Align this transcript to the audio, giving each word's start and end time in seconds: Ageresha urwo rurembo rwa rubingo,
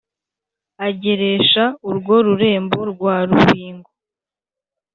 Ageresha 0.87 1.63
urwo 1.87 2.15
rurembo 2.25 2.79
rwa 2.91 3.15
rubingo, 3.29 3.89